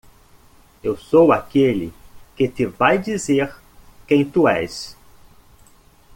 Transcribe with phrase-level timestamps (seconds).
[0.83, 1.93] eu sou aquele
[2.35, 3.55] que te vai dizer
[4.07, 4.97] quem tu és.